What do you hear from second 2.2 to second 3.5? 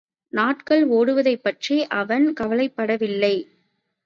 கவலைப்படவில்லை.